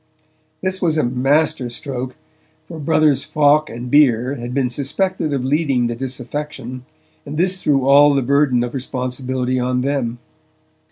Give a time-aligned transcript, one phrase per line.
[0.61, 2.15] This was a master stroke,
[2.67, 6.85] for Brothers Fawkes and Bere had been suspected of leading the disaffection,
[7.23, 10.17] and this threw all the burden of responsibility on them.